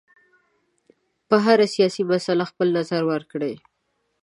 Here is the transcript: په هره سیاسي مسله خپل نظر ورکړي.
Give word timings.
په 1.27 1.35
هره 1.45 1.65
سیاسي 1.75 2.03
مسله 2.11 2.43
خپل 2.51 2.67
نظر 2.77 3.01
ورکړي. 3.11 3.53